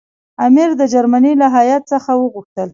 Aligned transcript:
امیر 0.45 0.69
د 0.79 0.81
جرمني 0.93 1.33
له 1.41 1.47
هیات 1.57 1.83
څخه 1.93 2.11
وغوښتل. 2.15 2.69